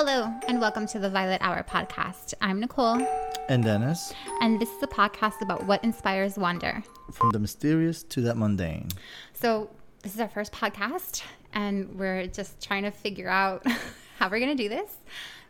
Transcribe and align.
Hello, 0.00 0.32
and 0.46 0.60
welcome 0.60 0.86
to 0.86 1.00
the 1.00 1.10
Violet 1.10 1.42
Hour 1.42 1.64
podcast. 1.68 2.32
I'm 2.40 2.60
Nicole, 2.60 3.04
And 3.48 3.64
Dennis, 3.64 4.14
and 4.40 4.60
this 4.60 4.68
is 4.68 4.80
a 4.80 4.86
podcast 4.86 5.42
about 5.42 5.66
what 5.66 5.82
inspires 5.82 6.36
wonder. 6.36 6.84
from 7.10 7.30
the 7.32 7.40
mysterious 7.40 8.04
to 8.04 8.20
that 8.20 8.36
mundane. 8.36 8.90
So, 9.32 9.68
this 10.04 10.14
is 10.14 10.20
our 10.20 10.28
first 10.28 10.52
podcast, 10.52 11.24
and 11.52 11.98
we're 11.98 12.28
just 12.28 12.62
trying 12.62 12.84
to 12.84 12.92
figure 12.92 13.28
out 13.28 13.66
how 14.20 14.30
we're 14.30 14.38
going 14.38 14.56
to 14.56 14.62
do 14.62 14.68
this. 14.68 14.88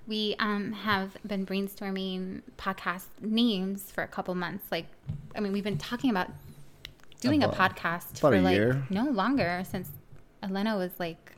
We 0.07 0.35
um, 0.39 0.73
have 0.73 1.15
been 1.27 1.45
brainstorming 1.45 2.41
podcast 2.57 3.05
names 3.21 3.91
for 3.91 4.03
a 4.03 4.09
couple 4.09 4.35
months. 4.35 4.65
Like, 4.73 4.87
I 5.37 5.41
mean, 5.41 5.53
we've 5.53 5.63
been 5.63 5.77
talking 5.77 6.09
about 6.09 6.31
doing 7.21 7.43
a 7.43 7.51
podcast 7.51 8.19
about 8.19 8.19
for 8.19 8.35
a 8.35 8.41
like 8.41 8.57
year. 8.57 8.83
no 8.89 9.11
longer 9.11 9.63
since 9.71 9.91
Elena 10.43 10.79
was 10.79 10.93
like 10.99 11.35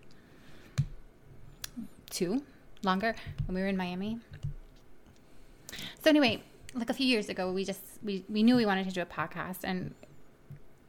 two, 2.09 2.45
longer 2.83 3.15
when 3.47 3.55
we 3.55 3.61
were 3.61 3.69
in 3.69 3.77
Miami. 3.77 4.19
So 6.03 6.11
anyway, 6.11 6.43
like 6.75 6.91
a 6.91 6.95
few 6.95 7.07
years 7.07 7.29
ago, 7.29 7.53
we 7.53 7.65
just 7.65 7.81
we 8.03 8.25
we 8.29 8.43
knew 8.43 8.57
we 8.57 8.67
wanted 8.67 8.89
to 8.89 8.95
do 8.95 9.03
a 9.03 9.07
podcast, 9.07 9.59
and 9.65 9.95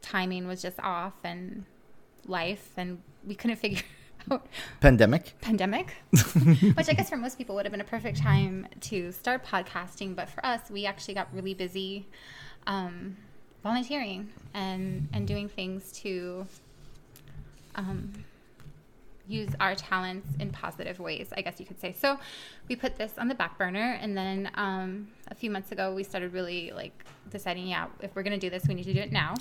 timing 0.01 0.47
was 0.47 0.61
just 0.61 0.79
off, 0.79 1.13
and 1.23 1.65
life, 2.25 2.71
and 2.77 3.01
we 3.25 3.35
couldn't 3.35 3.57
figure 3.57 3.83
out 4.31 4.45
Pandemic. 4.79 5.33
pandemic, 5.41 5.95
which 6.11 6.89
I 6.89 6.93
guess 6.93 7.09
for 7.09 7.17
most 7.17 7.37
people 7.37 7.55
would 7.55 7.65
have 7.65 7.71
been 7.71 7.81
a 7.81 7.85
perfect 7.85 8.17
time 8.17 8.67
to 8.81 9.11
start 9.11 9.45
podcasting, 9.45 10.15
but 10.15 10.29
for 10.29 10.45
us, 10.45 10.69
we 10.69 10.85
actually 10.85 11.15
got 11.15 11.27
really 11.33 11.53
busy 11.53 12.07
um, 12.67 13.17
volunteering 13.63 14.29
and 14.53 15.07
and 15.13 15.27
doing 15.27 15.49
things 15.49 15.91
to 15.91 16.45
um, 17.75 18.11
use 19.27 19.49
our 19.59 19.75
talents 19.75 20.27
in 20.39 20.51
positive 20.51 20.99
ways, 20.99 21.29
I 21.35 21.41
guess 21.41 21.59
you 21.59 21.65
could 21.65 21.79
say. 21.79 21.93
So 21.93 22.19
we 22.67 22.75
put 22.75 22.97
this 22.97 23.13
on 23.17 23.27
the 23.27 23.35
back 23.35 23.57
burner, 23.57 23.97
and 24.01 24.17
then 24.17 24.51
um, 24.55 25.09
a 25.29 25.35
few 25.35 25.49
months 25.49 25.71
ago, 25.71 25.93
we 25.93 26.03
started 26.03 26.33
really 26.33 26.71
like 26.75 27.05
deciding, 27.29 27.67
yeah, 27.67 27.87
if 28.01 28.15
we're 28.15 28.23
gonna 28.23 28.37
do 28.37 28.49
this, 28.49 28.67
we 28.67 28.73
need 28.73 28.85
to 28.85 28.93
do 28.93 28.99
it 28.99 29.11
now. 29.11 29.35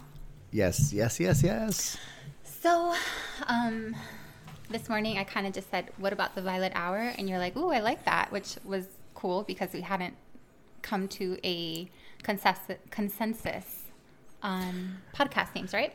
Yes, 0.53 0.93
yes, 0.93 1.21
yes, 1.21 1.43
yes. 1.43 1.97
So, 2.43 2.95
um, 3.47 3.95
this 4.69 4.89
morning 4.89 5.19
I 5.19 5.25
kind 5.25 5.47
of 5.47 5.53
just 5.53 5.71
said, 5.71 5.91
"What 5.97 6.13
about 6.13 6.35
the 6.35 6.43
Violet 6.43 6.73
Hour?" 6.75 7.13
And 7.19 7.29
you're 7.29 7.39
like, 7.39 7.57
"Ooh, 7.57 7.71
I 7.71 7.81
like 7.81 8.05
that," 8.05 8.31
which 8.33 8.57
was 8.65 8.87
cool 9.15 9.43
because 9.43 9.73
we 9.73 9.81
hadn't 9.81 10.15
come 10.83 11.09
to 11.09 11.39
a 11.45 11.89
consensus 12.23 12.79
consensus 12.91 13.85
on 14.43 14.99
podcast 15.15 15.55
names, 15.55 15.73
right? 15.73 15.95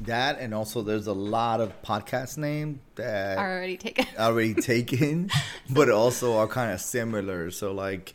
That 0.00 0.38
and 0.40 0.52
also 0.52 0.82
there's 0.82 1.06
a 1.06 1.12
lot 1.12 1.60
of 1.60 1.82
podcast 1.82 2.36
name 2.36 2.80
that 2.96 3.38
Are 3.38 3.56
already 3.56 3.76
taken. 3.76 4.06
already 4.18 4.54
taken, 4.72 5.30
but 5.70 5.88
also 5.90 6.36
are 6.36 6.48
kind 6.48 6.72
of 6.72 6.80
similar. 6.80 7.50
So 7.50 7.72
like, 7.72 8.12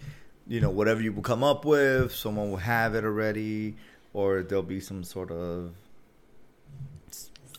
you 0.48 0.60
know, 0.62 0.70
whatever 0.70 1.02
you 1.02 1.14
will 1.14 1.24
come 1.24 1.44
up 1.44 1.66
with, 1.66 2.14
someone 2.14 2.50
will 2.52 2.58
have 2.58 2.96
it 2.96 3.04
already, 3.04 3.76
or 4.14 4.44
there'll 4.44 4.64
be 4.64 4.80
some 4.80 5.04
sort 5.04 5.32
of 5.32 5.74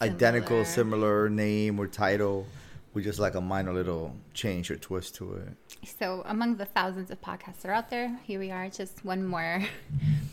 identical, 0.01 0.65
similar 0.65 1.29
name 1.29 1.79
or 1.79 1.87
title 1.87 2.47
with 2.93 3.05
just 3.05 3.19
like 3.19 3.35
a 3.35 3.41
minor 3.41 3.73
little 3.73 4.17
change 4.35 4.71
or 4.71 4.77
twist 4.77 5.15
to 5.17 5.35
it. 5.35 5.89
So, 5.99 6.23
among 6.27 6.57
the 6.57 6.65
thousands 6.65 7.11
of 7.11 7.21
podcasts 7.21 7.63
that 7.63 7.71
are 7.71 7.75
out 7.75 7.91
there, 7.91 8.19
here 8.25 8.39
we 8.39 8.51
are, 8.51 8.69
just 8.69 9.05
one 9.05 9.25
more. 9.25 9.63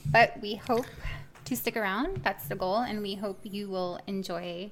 But 0.10 0.42
we 0.42 0.56
hope 0.56 0.86
to 1.48 1.56
stick 1.56 1.76
around. 1.78 2.22
That's 2.24 2.48
the 2.48 2.56
goal. 2.56 2.78
And 2.78 3.02
we 3.02 3.16
hope 3.16 3.40
you 3.44 3.70
will 3.70 4.00
enjoy 4.08 4.72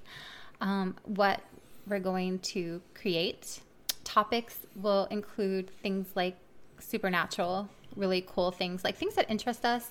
um, 0.61 0.95
what 1.03 1.41
we're 1.87 1.99
going 1.99 2.39
to 2.39 2.81
create. 2.93 3.59
Topics 4.03 4.57
will 4.75 5.05
include 5.05 5.69
things 5.81 6.07
like 6.15 6.37
supernatural, 6.79 7.69
really 7.95 8.21
cool 8.27 8.51
things, 8.51 8.83
like 8.83 8.95
things 8.97 9.15
that 9.15 9.29
interest 9.29 9.65
us, 9.65 9.89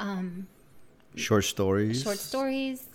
um, 0.00 0.46
Short 1.14 1.44
stories. 1.44 2.02
short 2.02 2.18
stories, 2.18 2.86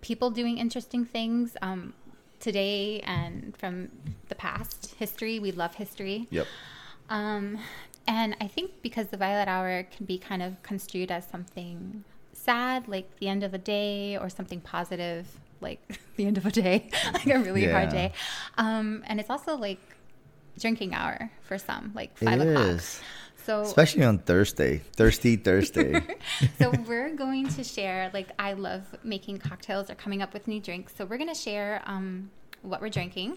people 0.00 0.30
doing 0.30 0.58
interesting 0.58 1.04
things. 1.04 1.56
Um, 1.62 1.94
today 2.40 2.98
and 3.06 3.56
from 3.56 3.88
the 4.28 4.34
past 4.34 4.96
history 4.98 5.38
we 5.38 5.52
love 5.52 5.76
history 5.76 6.26
Yep. 6.30 6.44
um, 7.08 7.56
and 8.06 8.36
I 8.40 8.46
think 8.48 8.82
because 8.82 9.08
the 9.08 9.16
Violet 9.16 9.48
Hour 9.48 9.84
can 9.84 10.06
be 10.06 10.18
kind 10.18 10.42
of 10.42 10.62
construed 10.62 11.10
as 11.10 11.26
something 11.26 12.04
sad, 12.32 12.88
like 12.88 13.18
the 13.18 13.28
end 13.28 13.42
of 13.42 13.54
a 13.54 13.58
day, 13.58 14.16
or 14.16 14.28
something 14.28 14.60
positive, 14.60 15.26
like 15.60 15.80
the 16.16 16.26
end 16.26 16.38
of 16.38 16.46
a 16.46 16.50
day, 16.50 16.90
like 17.14 17.26
a 17.26 17.38
really 17.38 17.66
hard 17.68 17.90
day. 17.90 18.12
Um, 18.58 19.02
and 19.06 19.20
it's 19.20 19.30
also 19.30 19.56
like 19.56 19.80
drinking 20.58 20.94
hour 20.94 21.30
for 21.42 21.58
some, 21.58 21.92
like 21.94 22.10
It 22.20 22.24
five 22.24 22.40
o'clock. 22.40 22.66
is. 22.66 23.00
So, 23.44 23.62
Especially 23.62 24.04
on 24.04 24.18
Thursday. 24.18 24.78
Thirsty 24.94 25.34
Thursday. 25.36 26.00
so 26.58 26.70
we're 26.86 27.12
going 27.14 27.48
to 27.48 27.64
share. 27.64 28.08
Like 28.14 28.28
I 28.38 28.52
love 28.52 28.82
making 29.02 29.38
cocktails 29.38 29.90
or 29.90 29.96
coming 29.96 30.22
up 30.22 30.32
with 30.32 30.46
new 30.46 30.60
drinks. 30.60 30.94
So 30.96 31.04
we're 31.04 31.16
going 31.18 31.32
to 31.32 31.34
share 31.40 31.82
um, 31.86 32.30
what 32.62 32.80
we're 32.80 32.88
drinking. 32.88 33.36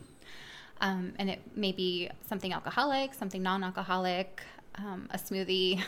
Um, 0.85 1.13
and 1.17 1.31
it 1.31 1.41
may 1.55 1.71
be 1.71 2.11
something 2.27 2.53
alcoholic, 2.53 3.15
something 3.15 3.41
non-alcoholic, 3.41 4.43
um, 4.75 5.09
a 5.09 5.17
smoothie, 5.17 5.81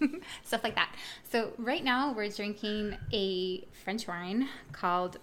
stuff 0.44 0.62
like 0.62 0.74
that. 0.74 0.94
So 1.30 1.54
right 1.56 1.82
now 1.82 2.12
we're 2.12 2.28
drinking 2.28 2.98
a 3.10 3.64
French 3.84 4.06
wine 4.06 4.48
called. 4.72 5.16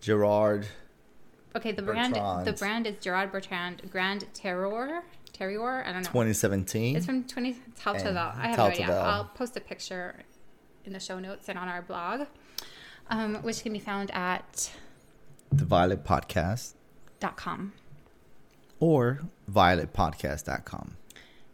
Gerard. 0.00 0.68
Okay, 1.56 1.72
the 1.72 1.82
brand 1.82 2.14
the 2.44 2.52
brand 2.52 2.86
is 2.86 2.96
Gerard 3.00 3.32
Bertrand 3.32 3.82
Grand 3.90 4.26
Terroir. 4.32 5.02
Terroir, 5.32 5.84
I 5.84 5.92
don't 5.92 6.02
know. 6.02 6.08
2017. 6.08 6.96
It's 6.96 7.04
from 7.04 7.24
20 7.24 7.56
Tautavel. 7.78 8.36
I 8.36 8.48
have 8.48 8.58
no 8.58 8.64
idea. 8.64 8.96
I'll 8.96 9.24
post 9.24 9.56
a 9.56 9.60
picture 9.60 10.14
in 10.84 10.92
the 10.92 11.00
show 11.00 11.18
notes 11.18 11.48
and 11.48 11.58
on 11.58 11.68
our 11.68 11.82
blog, 11.82 12.26
um, 13.10 13.36
which 13.42 13.62
can 13.62 13.72
be 13.72 13.80
found 13.80 14.10
at 14.12 14.70
the 15.50 15.64
Violet 15.64 16.04
Podcast 16.04 16.74
.com. 17.34 17.72
or 18.78 19.22
violetpodcast.com. 19.50 20.96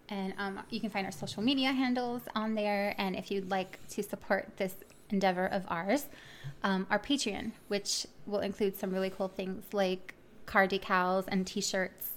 And 0.08 0.34
um, 0.36 0.60
you 0.68 0.80
can 0.80 0.90
find 0.90 1.06
our 1.06 1.12
social 1.12 1.42
media 1.42 1.72
handles 1.72 2.22
on 2.34 2.54
there. 2.54 2.94
And 2.98 3.16
if 3.16 3.30
you'd 3.30 3.50
like 3.50 3.78
to 3.90 4.02
support 4.02 4.56
this 4.56 4.74
endeavor 5.08 5.46
of 5.46 5.64
ours, 5.68 6.06
um, 6.62 6.86
our 6.90 6.98
Patreon, 6.98 7.52
which 7.68 8.06
will 8.26 8.40
include 8.40 8.76
some 8.76 8.90
really 8.90 9.10
cool 9.10 9.28
things 9.28 9.64
like 9.72 10.14
car 10.44 10.66
decals 10.66 11.24
and 11.28 11.46
T-shirts 11.46 12.10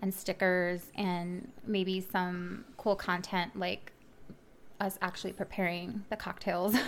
and 0.00 0.12
stickers, 0.12 0.82
and 0.96 1.50
maybe 1.66 2.00
some 2.00 2.64
cool 2.76 2.94
content 2.94 3.58
like 3.58 3.92
us 4.80 4.98
actually 5.02 5.32
preparing 5.32 6.04
the 6.10 6.16
cocktails. 6.16 6.74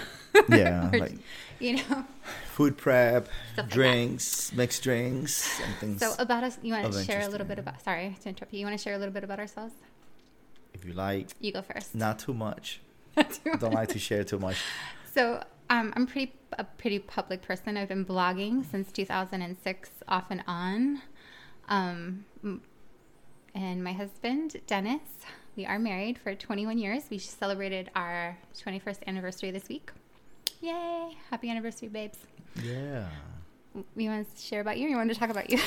Yeah, 0.50 0.90
Or, 0.92 0.98
like- 0.98 1.18
you 1.58 1.76
know. 1.76 2.04
Food 2.52 2.76
prep, 2.76 3.26
Stuff 3.54 3.64
like 3.64 3.68
drinks, 3.70 4.52
mixed 4.52 4.82
drinks, 4.82 5.60
and 5.60 5.74
things. 5.76 6.00
So 6.00 6.14
about 6.18 6.44
us, 6.44 6.58
you 6.62 6.72
want 6.74 6.92
to 6.92 7.04
share 7.04 7.22
a 7.22 7.28
little 7.28 7.46
bit 7.46 7.58
about? 7.58 7.80
Sorry 7.82 8.14
to 8.22 8.28
interrupt 8.28 8.52
you. 8.52 8.60
You 8.60 8.66
want 8.66 8.78
to 8.78 8.82
share 8.82 8.94
a 8.94 8.98
little 8.98 9.14
bit 9.14 9.24
about 9.24 9.38
ourselves? 9.38 9.72
if 10.74 10.84
you 10.84 10.92
like, 10.92 11.28
You 11.40 11.52
go 11.52 11.62
first. 11.62 11.94
not 11.94 12.18
too 12.18 12.34
much. 12.34 12.80
Don't 13.60 13.72
like 13.72 13.88
to 13.88 13.98
share 13.98 14.24
too 14.24 14.38
much. 14.38 14.58
So 15.14 15.42
um, 15.70 15.92
I'm 15.96 16.06
pretty 16.06 16.34
a 16.58 16.64
pretty 16.64 16.98
public 16.98 17.40
person. 17.40 17.78
I've 17.78 17.88
been 17.88 18.04
blogging 18.04 18.70
since 18.70 18.92
2006, 18.92 19.90
off 20.06 20.30
and 20.30 20.44
on. 20.46 21.00
Um, 21.68 22.24
and 23.54 23.82
my 23.82 23.92
husband 23.94 24.56
Dennis, 24.66 25.00
we 25.56 25.64
are 25.64 25.78
married 25.78 26.18
for 26.18 26.34
21 26.34 26.76
years. 26.76 27.04
We 27.10 27.18
celebrated 27.18 27.90
our 27.96 28.36
21st 28.62 28.98
anniversary 29.06 29.50
this 29.50 29.68
week. 29.68 29.90
Yay! 30.60 31.16
Happy 31.30 31.50
anniversary, 31.50 31.88
babes. 31.88 32.18
Yeah. 32.62 33.08
You 33.96 34.10
want 34.10 34.36
to 34.36 34.42
share 34.42 34.60
about 34.60 34.78
you? 34.78 34.86
Or 34.86 34.90
you 34.90 34.96
want 34.96 35.12
to 35.12 35.18
talk 35.18 35.30
about 35.30 35.50
you? 35.50 35.58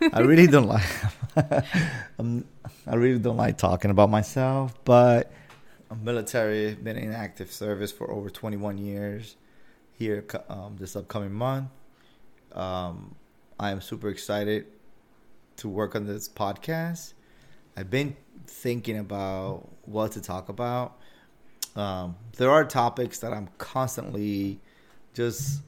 I 0.12 0.20
really 0.20 0.46
don't 0.46 0.66
like. 0.66 0.86
I 1.36 2.94
really 2.94 3.18
don't 3.18 3.36
like 3.36 3.56
talking 3.56 3.90
about 3.90 4.10
myself, 4.10 4.74
but 4.84 5.32
I'm 5.90 6.04
military. 6.04 6.74
Been 6.74 6.96
in 6.96 7.12
active 7.12 7.50
service 7.50 7.90
for 7.90 8.10
over 8.10 8.28
21 8.28 8.78
years. 8.78 9.36
Here, 9.98 10.24
um, 10.48 10.76
this 10.78 10.94
upcoming 10.94 11.32
month, 11.32 11.70
um, 12.52 13.16
I 13.58 13.70
am 13.70 13.80
super 13.80 14.08
excited 14.10 14.66
to 15.56 15.68
work 15.68 15.96
on 15.96 16.06
this 16.06 16.28
podcast. 16.28 17.14
I've 17.76 17.90
been 17.90 18.16
thinking 18.48 18.98
about 18.98 19.68
what 19.84 20.12
to 20.12 20.20
talk 20.20 20.48
about. 20.48 20.98
Um, 21.76 22.16
there 22.36 22.50
are 22.50 22.64
topics 22.64 23.20
that 23.20 23.32
I'm 23.32 23.48
constantly 23.58 24.58
just 25.14 25.62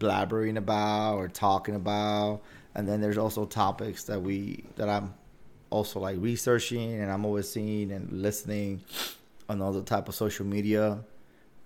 blabbering 0.00 0.56
about 0.56 1.16
or 1.16 1.28
talking 1.28 1.74
about, 1.74 2.42
and 2.74 2.88
then 2.88 3.00
there's 3.00 3.18
also 3.18 3.46
topics 3.46 4.04
that 4.04 4.20
we 4.20 4.64
that 4.76 4.88
I'm 4.88 5.14
also 5.70 6.00
like 6.00 6.16
researching 6.20 7.00
and 7.00 7.10
I'm 7.10 7.24
always 7.24 7.50
seeing 7.50 7.90
and 7.90 8.10
listening 8.12 8.82
on 9.48 9.60
other 9.60 9.82
type 9.82 10.08
of 10.08 10.14
social 10.14 10.46
media. 10.46 11.00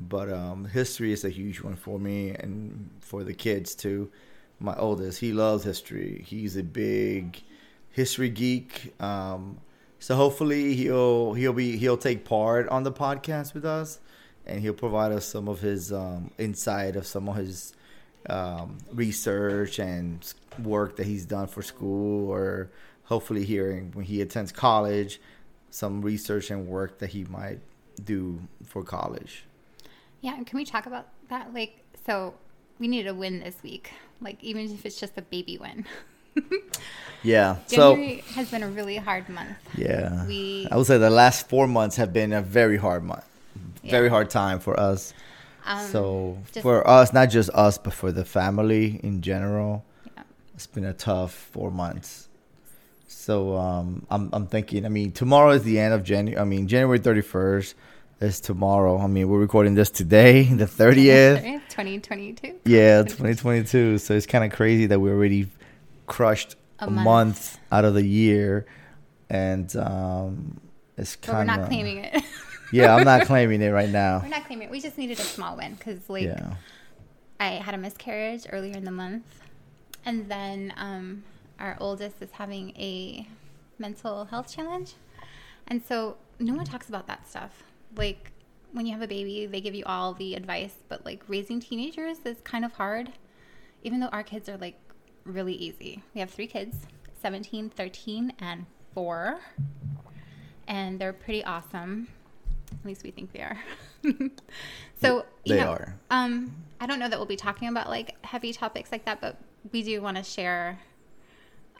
But 0.00 0.32
um, 0.32 0.64
history 0.64 1.12
is 1.12 1.24
a 1.24 1.28
huge 1.28 1.60
one 1.60 1.76
for 1.76 1.98
me 1.98 2.30
and 2.30 2.90
for 3.00 3.24
the 3.24 3.34
kids 3.34 3.74
too. 3.74 4.10
My 4.60 4.76
oldest, 4.76 5.20
he 5.20 5.32
loves 5.32 5.64
history. 5.64 6.24
He's 6.26 6.56
a 6.56 6.62
big 6.62 7.42
history 7.90 8.30
geek. 8.30 8.94
Um, 9.00 9.58
so 9.98 10.14
hopefully 10.14 10.74
he'll 10.74 11.34
he'll 11.34 11.52
be 11.52 11.76
he'll 11.76 11.96
take 11.96 12.24
part 12.24 12.68
on 12.68 12.82
the 12.84 12.92
podcast 12.92 13.54
with 13.54 13.64
us, 13.64 14.00
and 14.46 14.60
he'll 14.60 14.72
provide 14.72 15.12
us 15.12 15.26
some 15.26 15.48
of 15.48 15.60
his 15.60 15.92
um, 15.92 16.30
insight 16.38 16.96
of 16.96 17.06
some 17.06 17.28
of 17.28 17.36
his 17.36 17.74
um, 18.28 18.78
research 18.92 19.78
and 19.78 20.32
work 20.62 20.96
that 20.96 21.06
he's 21.06 21.26
done 21.26 21.46
for 21.46 21.62
school, 21.62 22.30
or 22.30 22.70
hopefully 23.04 23.44
hearing 23.44 23.90
when 23.92 24.04
he 24.04 24.20
attends 24.20 24.52
college, 24.52 25.20
some 25.70 26.02
research 26.02 26.50
and 26.50 26.66
work 26.66 26.98
that 26.98 27.10
he 27.10 27.24
might 27.24 27.60
do 28.04 28.40
for 28.64 28.82
college. 28.82 29.44
Yeah, 30.20 30.34
and 30.36 30.46
can 30.46 30.56
we 30.56 30.64
talk 30.64 30.86
about 30.86 31.08
that? 31.28 31.52
Like, 31.54 31.84
so 32.06 32.34
we 32.78 32.88
need 32.88 33.06
a 33.06 33.14
win 33.14 33.40
this 33.40 33.56
week, 33.62 33.92
like 34.20 34.42
even 34.42 34.62
if 34.70 34.86
it's 34.86 34.98
just 34.98 35.16
a 35.16 35.22
baby 35.22 35.58
win. 35.58 35.86
Yeah. 37.22 37.56
January 37.68 38.22
so 38.26 38.32
has 38.34 38.50
been 38.50 38.62
a 38.62 38.68
really 38.68 38.96
hard 38.96 39.28
month. 39.28 39.56
yeah, 39.76 40.24
We- 40.26 40.68
I 40.70 40.76
would 40.76 40.86
say 40.86 40.98
the 40.98 41.10
last 41.10 41.48
four 41.48 41.66
months 41.66 41.96
have 41.96 42.12
been 42.12 42.32
a 42.32 42.40
very 42.42 42.76
hard 42.76 43.02
month, 43.02 43.24
very 43.84 44.08
hard 44.08 44.30
time 44.30 44.60
for 44.60 44.78
us. 44.78 45.12
Um, 45.66 45.86
so 45.90 46.38
just- 46.52 46.62
for 46.62 46.86
us, 46.88 47.12
not 47.12 47.28
just 47.30 47.50
us, 47.50 47.76
but 47.76 47.92
for 47.92 48.12
the 48.12 48.24
family 48.24 49.00
in 49.02 49.20
general, 49.20 49.84
Yeah. 50.16 50.22
it's 50.54 50.68
been 50.68 50.84
a 50.84 50.92
tough 50.92 51.32
four 51.52 51.70
months. 51.72 52.28
So 53.08 53.56
um, 53.56 54.06
I'm 54.10 54.30
I'm 54.32 54.46
thinking. 54.46 54.86
I 54.86 54.88
mean, 54.88 55.10
tomorrow 55.12 55.50
is 55.50 55.62
the 55.64 55.78
end 55.80 55.92
of 55.94 56.04
January. 56.04 56.40
I 56.40 56.44
mean, 56.44 56.68
January 56.68 57.00
31st 57.00 57.74
is 58.20 58.40
tomorrow. 58.40 58.96
I 58.98 59.06
mean, 59.06 59.28
we're 59.28 59.38
recording 59.40 59.74
this 59.74 59.90
today, 59.90 60.44
the 60.44 60.66
30th. 60.66 61.42
2022. 61.68 62.54
Yeah, 62.64 63.02
2022. 63.02 63.98
So 63.98 64.14
it's 64.14 64.26
kind 64.26 64.44
of 64.44 64.52
crazy 64.52 64.86
that 64.86 65.00
we're 65.00 65.14
already 65.14 65.48
crushed 66.08 66.56
A 66.80 66.86
a, 66.86 66.90
month. 66.90 67.04
month. 67.04 67.58
out 67.70 67.84
of 67.84 67.94
the 67.94 68.04
year, 68.04 68.66
and 69.30 69.74
um, 69.76 70.60
it's 70.96 71.16
we're 71.26 71.32
kind 71.32 71.50
of 71.50 71.56
not 71.58 71.68
claiming 71.68 71.98
it. 71.98 72.22
Yeah, 72.70 72.94
I'm 72.94 73.04
not 73.06 73.22
claiming 73.24 73.62
it 73.62 73.70
right 73.70 73.88
now. 73.88 74.20
we're 74.22 74.28
not 74.28 74.44
claiming 74.44 74.68
it. 74.68 74.70
We 74.70 74.78
just 74.82 74.98
needed 74.98 75.18
a 75.18 75.22
small 75.22 75.56
win 75.56 75.72
because, 75.74 76.06
like, 76.10 76.24
yeah, 76.24 76.56
I 77.40 77.52
had 77.52 77.74
a 77.74 77.78
miscarriage 77.78 78.46
earlier 78.52 78.76
in 78.76 78.84
the 78.84 78.90
month, 78.90 79.24
and 80.04 80.28
then 80.28 80.74
um, 80.76 81.24
our 81.58 81.78
oldest 81.80 82.16
is 82.20 82.32
having 82.32 82.70
a 82.76 83.26
mental 83.78 84.26
health 84.26 84.54
challenge, 84.54 84.96
and 85.66 85.82
so 85.82 86.18
no 86.38 86.54
one 86.54 86.66
talks 86.66 86.90
about 86.90 87.06
that 87.06 87.26
stuff. 87.26 87.62
Like 87.96 88.32
when 88.72 88.84
you 88.84 88.92
have 88.92 89.00
a 89.02 89.08
baby, 89.08 89.46
they 89.46 89.62
give 89.62 89.74
you 89.74 89.84
all 89.86 90.12
the 90.12 90.34
advice, 90.34 90.74
but 90.90 91.06
like 91.06 91.22
raising 91.26 91.60
teenagers 91.60 92.18
is 92.26 92.36
kind 92.44 92.64
of 92.66 92.72
hard. 92.74 93.12
Even 93.82 94.00
though 94.00 94.08
our 94.08 94.22
kids 94.22 94.46
are 94.48 94.58
like 94.58 94.78
really 95.28 95.54
easy. 95.54 96.02
We 96.14 96.20
have 96.20 96.30
three 96.30 96.46
kids 96.46 96.76
17, 97.20 97.70
13, 97.70 98.32
and 98.38 98.66
4. 98.94 99.38
And 100.66 100.98
they're 100.98 101.12
pretty 101.12 101.44
awesome. 101.44 102.08
At 102.72 102.84
least 102.84 103.02
we 103.02 103.10
think 103.10 103.32
they 103.32 103.40
are. 103.40 103.58
so, 105.00 105.24
you 105.44 105.54
they 105.54 105.60
know, 105.60 105.70
are. 105.70 105.94
um, 106.10 106.54
I 106.80 106.86
don't 106.86 106.98
know 106.98 107.08
that 107.08 107.18
we'll 107.18 107.26
be 107.26 107.36
talking 107.36 107.68
about 107.68 107.88
like 107.88 108.22
heavy 108.24 108.52
topics 108.52 108.92
like 108.92 109.04
that, 109.06 109.20
but 109.20 109.38
we 109.72 109.82
do 109.82 110.00
want 110.02 110.16
to 110.16 110.22
share 110.22 110.78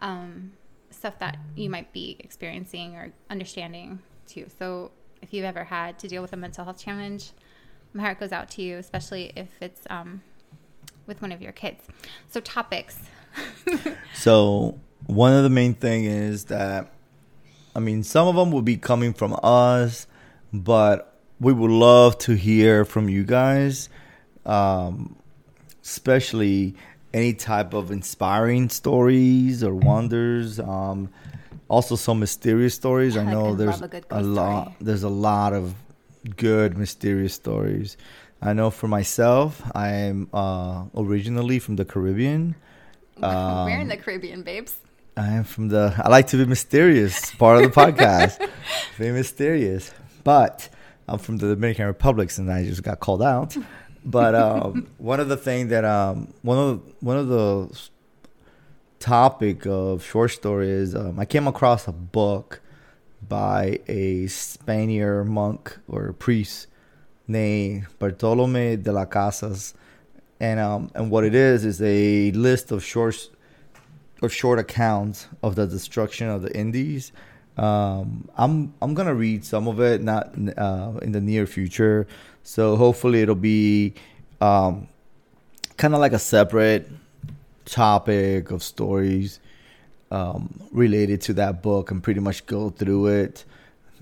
um, 0.01 0.53
stuff 0.91 1.19
that 1.19 1.39
you 1.55 1.69
might 1.71 1.93
be 1.93 2.17
experiencing 2.21 2.97
or 2.97 3.13
understanding 3.31 4.01
too. 4.27 4.47
So 4.59 4.91
if 5.23 5.33
you've 5.33 5.45
ever 5.45 5.65
had 5.65 5.99
to 6.01 6.09
deal 6.09 6.23
with 6.23 6.33
a 6.33 6.37
mental 6.37 6.65
health 6.65 6.79
challenge, 6.79 7.33
my 7.93 8.03
heart 8.03 8.21
goes 8.21 8.33
out 8.33 8.51
to 8.51 8.63
you, 8.63 8.79
especially 8.79 9.33
if 9.37 9.49
it's 9.61 9.83
um, 9.91 10.23
with 11.07 11.21
one 11.23 11.33
of 11.33 11.43
your 11.43 11.53
kids. 11.53 11.85
So 12.29 12.41
topics. 12.41 12.99
So 14.15 14.79
one 15.07 15.33
of 15.33 15.45
the 15.45 15.51
main 15.51 15.75
thing 15.75 16.05
is 16.05 16.47
that, 16.47 16.93
I 17.77 17.79
mean, 17.81 18.03
some 18.03 18.27
of 18.27 18.35
them 18.35 18.51
will 18.51 18.63
be 18.63 18.77
coming 18.77 19.13
from 19.13 19.39
us, 19.43 20.07
but 20.53 21.21
we 21.41 21.53
would 21.53 21.71
love 21.71 22.19
to 22.19 22.35
hear 22.35 22.85
from 22.85 23.09
you 23.09 23.23
guys, 23.25 23.89
um, 24.45 25.17
especially 25.83 26.75
any 27.15 27.33
type 27.33 27.75
of 27.75 27.91
inspiring 27.91 28.69
stories 28.69 29.63
or 29.63 29.75
wonders. 29.75 30.59
Um, 30.59 31.11
also, 31.69 31.95
some 31.97 32.19
mysterious 32.19 32.75
stories. 32.75 33.17
I 33.17 33.21
I 33.23 33.33
know 33.33 33.55
there's 33.55 33.81
a 33.81 34.03
a 34.11 34.23
lot. 34.23 34.63
story. 34.63 34.77
There's 34.81 35.03
a 35.05 35.09
lot 35.09 35.53
of 35.53 35.75
good 36.37 36.77
mysterious 36.77 37.35
stories. 37.35 37.97
I 38.41 38.53
know 38.53 38.71
for 38.71 38.89
myself, 38.89 39.63
I 39.75 39.89
am 39.91 40.29
uh, 40.33 40.85
originally 40.97 41.59
from 41.59 41.77
the 41.77 41.85
Caribbean. 41.85 42.57
We're 43.23 43.71
in 43.77 43.83
Um, 43.83 43.89
the 43.89 43.97
Caribbean, 43.97 44.43
babes. 44.43 44.77
I 45.17 45.29
am 45.33 45.45
from 45.45 45.69
the. 45.69 45.93
I 46.05 46.09
like 46.09 46.29
to 46.29 46.37
be 46.37 46.45
mysterious. 46.45 47.35
Part 47.35 47.57
of 47.57 47.63
the 47.73 47.81
podcast, 47.81 48.39
be 48.99 49.11
mysterious. 49.11 49.93
But 50.23 50.69
I'm 51.09 51.19
from 51.19 51.39
the 51.39 51.49
Dominican 51.55 51.87
Republic, 51.87 52.31
and 52.39 52.51
I 52.53 52.65
just 52.65 52.83
got 52.83 53.01
called 53.01 53.23
out. 53.23 53.57
But 54.05 54.35
um, 54.37 54.87
one 54.99 55.19
of 55.19 55.29
the 55.29 55.37
things 55.37 55.71
that 55.71 55.85
um, 55.85 56.33
one 56.43 56.59
of 56.59 56.83
one 57.01 57.17
of 57.17 57.29
the 57.29 57.77
topic 59.01 59.67
of 59.67 60.05
short 60.05 60.31
story 60.31 60.71
is 60.71 60.95
um, 60.95 61.19
I 61.19 61.25
came 61.25 61.47
across 61.47 61.87
a 61.89 61.93
book 61.93 62.61
by 63.27 63.81
a 63.89 64.27
Spaniard 64.29 65.27
monk 65.27 65.77
or 65.89 66.13
priest 66.13 66.67
named 67.27 67.87
Bartolome 67.99 68.77
de 68.77 68.93
las 68.93 69.09
Casas, 69.11 69.75
and 70.41 70.61
um, 70.61 70.91
and 70.95 71.11
what 71.11 71.25
it 71.25 71.35
is 71.35 71.65
is 71.65 71.83
a 71.83 72.31
list 72.33 72.71
of 72.71 72.85
short 72.85 73.29
of 74.23 74.33
short 74.33 74.59
accounts 74.59 75.29
of 75.43 75.55
the 75.55 75.67
destruction 75.67 76.29
of 76.29 76.43
the 76.43 76.57
Indies. 76.57 77.13
Um, 77.57 78.29
I'm 78.37 78.75
I'm 78.81 78.95
gonna 78.95 79.15
read 79.15 79.45
some 79.45 79.67
of 79.67 79.81
it, 79.81 80.03
not 80.03 80.35
uh, 80.57 80.93
in 81.03 81.13
the 81.13 81.21
near 81.21 81.47
future. 81.47 82.07
So 82.43 82.77
hopefully 82.77 83.21
it'll 83.23 83.35
be 83.35 83.95
um, 84.41 84.89
kind 85.77 85.95
of 85.95 86.01
like 86.01 86.13
a 86.13 86.19
separate 86.19 86.89
topic 87.65 88.51
of 88.51 88.63
stories 88.63 89.41
um, 90.11 90.61
related 90.73 91.21
to 91.23 91.35
that 91.35 91.63
book, 91.63 91.91
and 91.91 92.03
pretty 92.03 92.21
much 92.21 92.47
go 92.47 92.71
through 92.71 93.09
it. 93.09 93.45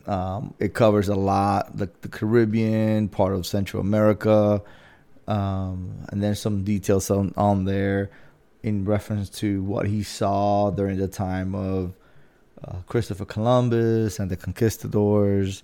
Um, 0.06 0.54
it 0.60 0.72
covers 0.72 1.08
a 1.08 1.16
lot, 1.16 1.76
like 1.76 2.00
the 2.02 2.08
Caribbean, 2.08 3.08
part 3.08 3.32
of 3.32 3.44
Central 3.44 3.80
America, 3.80 4.62
um, 5.28 6.06
and 6.10 6.22
there's 6.22 6.40
some 6.40 6.64
details 6.64 7.10
on, 7.10 7.32
on 7.36 7.64
there 7.64 8.10
in 8.62 8.84
reference 8.84 9.28
to 9.30 9.62
what 9.62 9.86
he 9.86 10.02
saw 10.02 10.70
during 10.70 10.98
the 10.98 11.08
time 11.08 11.54
of 11.54 11.94
uh, 12.64 12.78
Christopher 12.86 13.24
Columbus 13.24 14.18
and 14.18 14.30
the 14.30 14.36
conquistadors. 14.36 15.62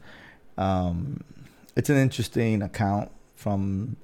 Um, 0.59 1.23
it's 1.77 1.91
an 1.91 1.97
interesting 1.97 2.63
account 2.63 3.11
from 3.35 3.97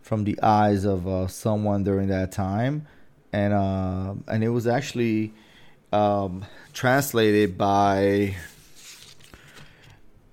from 0.00 0.24
the 0.24 0.38
eyes 0.42 0.84
of 0.84 1.06
uh, 1.06 1.28
someone 1.28 1.84
during 1.84 2.08
that 2.08 2.32
time, 2.32 2.86
and 3.32 3.52
uh, 3.54 4.14
and 4.26 4.42
it 4.42 4.48
was 4.48 4.66
actually 4.66 5.32
um, 5.92 6.44
translated 6.72 7.56
by 7.56 8.34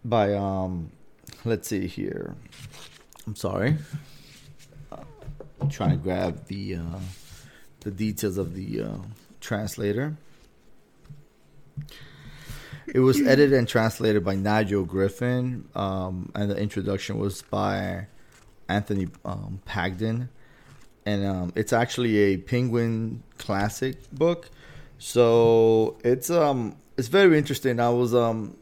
by 0.04 0.34
um, 0.34 0.92
let's 1.46 1.68
see 1.68 1.88
here. 1.88 2.36
I'm 3.28 3.36
sorry. 3.36 3.78
I'm 5.62 5.70
trying 5.70 5.92
to 5.92 5.98
grab 5.98 6.46
the 6.48 6.76
uh, 6.76 7.00
the 7.82 7.92
details 7.92 8.38
of 8.38 8.56
the 8.56 8.82
uh, 8.84 8.98
translator. 9.40 10.16
It 12.88 13.00
was 13.00 13.22
edited 13.22 13.54
and 13.54 13.68
translated 13.68 14.24
by 14.26 14.36
Nigel 14.36 14.84
Griffin, 14.84 15.68
um, 15.76 16.32
and 16.34 16.50
the 16.50 16.58
introduction 16.58 17.20
was 17.20 17.44
by 17.44 18.08
Anthony 18.68 19.08
um, 19.24 19.62
Pagden, 19.68 20.30
and 21.06 21.26
um, 21.26 21.54
it's 21.56 21.72
actually 21.72 22.18
a 22.18 22.38
Penguin 22.38 23.24
classic 23.38 24.12
book. 24.12 24.50
So 24.98 25.98
it's 26.04 26.30
um 26.30 26.76
it's 26.98 27.08
very 27.08 27.38
interesting. 27.38 27.80
I 27.80 27.90
was 27.90 28.14
um 28.14 28.58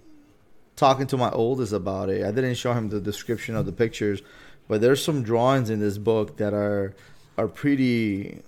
talking 0.76 1.08
to 1.08 1.18
my 1.18 1.32
oldest 1.32 1.74
about 1.74 2.10
it. 2.10 2.24
I 2.24 2.32
didn't 2.32 2.56
show 2.56 2.74
him 2.74 2.90
the 2.90 3.00
description 3.00 3.56
of 3.56 3.66
the 3.66 3.72
pictures, 3.72 4.22
but 4.68 4.82
there's 4.82 5.04
some 5.04 5.24
drawings 5.24 5.70
in 5.70 5.80
this 5.80 5.98
book 5.98 6.38
that 6.38 6.54
are 6.54 6.94
are 7.38 7.48
pretty 7.48 8.42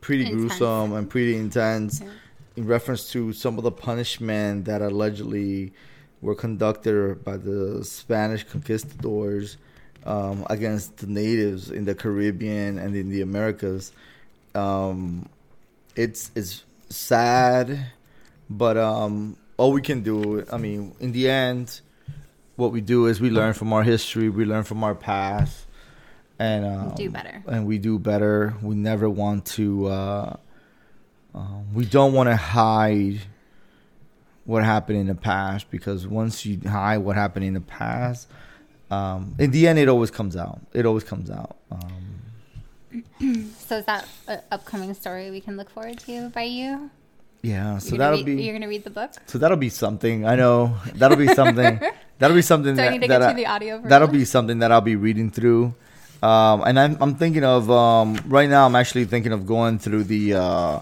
pretty 0.00 0.24
Intense. 0.26 0.40
gruesome 0.58 0.92
and 0.94 1.08
pretty 1.10 1.36
intense 1.36 2.00
Yeah. 2.00 2.08
in 2.56 2.66
reference 2.66 3.10
to 3.12 3.32
some 3.32 3.58
of 3.58 3.64
the 3.64 3.70
punishment 3.70 4.64
that 4.64 4.80
allegedly 4.82 5.72
were 6.22 6.34
conducted 6.34 7.22
by 7.24 7.36
the 7.36 7.84
Spanish 7.84 8.44
conquistadors 8.44 9.56
um, 10.04 10.46
against 10.48 10.96
the 10.98 11.06
natives 11.06 11.70
in 11.70 11.84
the 11.84 11.94
Caribbean 11.94 12.78
and 12.78 12.94
in 12.96 13.10
the 13.10 13.20
Americas. 13.22 13.92
Um, 14.54 15.28
it's 15.96 16.30
it's 16.34 16.64
sad, 16.88 17.86
but 18.48 18.76
um, 18.76 19.36
all 19.58 19.72
we 19.72 19.82
can 19.82 20.02
do, 20.02 20.44
I 20.52 20.56
mean, 20.56 20.94
in 21.00 21.12
the 21.12 21.28
end, 21.28 21.80
what 22.60 22.72
we 22.72 22.80
do 22.80 23.06
is 23.06 23.20
we 23.20 23.30
learn 23.30 23.54
from 23.54 23.72
our 23.72 23.82
history, 23.82 24.28
we 24.28 24.44
learn 24.44 24.62
from 24.64 24.84
our 24.84 24.94
past, 24.94 25.66
and 26.38 26.64
um, 26.64 26.94
Do 26.94 27.10
better. 27.10 27.42
and 27.48 27.66
we 27.66 27.78
do 27.78 27.98
better. 27.98 28.54
We 28.62 28.76
never 28.76 29.08
want 29.08 29.46
to. 29.56 29.86
Uh, 29.86 30.36
um, 31.34 31.74
we 31.74 31.84
don't 31.86 32.12
want 32.12 32.28
to 32.28 32.36
hide 32.36 33.20
what 34.44 34.64
happened 34.64 34.98
in 34.98 35.06
the 35.06 35.14
past 35.14 35.70
because 35.70 36.06
once 36.06 36.44
you 36.44 36.60
hide 36.68 36.98
what 36.98 37.16
happened 37.16 37.44
in 37.44 37.54
the 37.54 37.60
past, 37.60 38.28
um, 38.90 39.34
in 39.38 39.50
the 39.50 39.66
end, 39.66 39.78
it 39.78 39.88
always 39.88 40.10
comes 40.10 40.36
out. 40.36 40.60
It 40.72 40.86
always 40.86 41.04
comes 41.04 41.30
out. 41.30 41.56
Um, 41.70 43.04
so 43.58 43.78
is 43.78 43.86
that 43.86 44.06
an 44.26 44.40
upcoming 44.50 44.92
story 44.94 45.30
we 45.30 45.40
can 45.40 45.56
look 45.56 45.70
forward 45.70 45.98
to 46.00 46.28
by 46.30 46.42
you? 46.42 46.90
Yeah, 47.42 47.78
so 47.78 47.96
that'll 47.96 48.18
read, 48.18 48.26
be 48.26 48.42
You're 48.42 48.52
gonna 48.52 48.68
read 48.68 48.84
the 48.84 48.90
book. 48.90 49.12
so 49.26 49.38
that'll 49.38 49.56
be 49.56 49.70
something. 49.70 50.26
I 50.26 50.36
know 50.36 50.76
that'll 50.94 51.16
be 51.16 51.28
something. 51.28 51.80
that'll 52.18 52.34
be 52.36 52.42
something 52.42 52.76
So 52.76 52.82
I 52.82 52.86
that, 52.86 52.92
need 52.92 53.02
to 53.02 53.08
that 53.08 53.20
get 53.20 53.28
I- 53.28 53.30
you 53.30 53.36
the 53.36 53.46
audio. 53.46 53.76
version. 53.76 53.88
that'll 53.88 54.08
be 54.08 54.24
something 54.26 54.58
that 54.58 54.70
I'll 54.72 54.80
be 54.82 54.96
reading 54.96 55.30
through. 55.30 55.74
Um, 56.22 56.62
and 56.66 56.78
I'm 56.78 56.98
I'm 57.00 57.14
thinking 57.14 57.44
of 57.44 57.70
um, 57.70 58.20
right 58.26 58.48
now. 58.50 58.66
I'm 58.66 58.76
actually 58.76 59.06
thinking 59.06 59.32
of 59.32 59.46
going 59.46 59.78
through 59.78 60.04
the 60.04 60.34
uh, 60.34 60.80